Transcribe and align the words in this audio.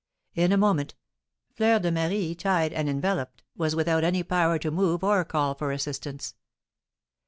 In 0.33 0.51
a 0.51 0.57
moment, 0.57 0.95
Fleur 1.53 1.77
de 1.77 1.91
Marie, 1.91 2.33
tied 2.33 2.73
and 2.73 2.89
enveloped, 2.89 3.43
was 3.55 3.75
without 3.75 4.03
any 4.03 4.23
power 4.23 4.57
to 4.57 4.71
move 4.71 5.03
or 5.03 5.23
call 5.23 5.53
for 5.53 5.71
assistance. 5.71 6.33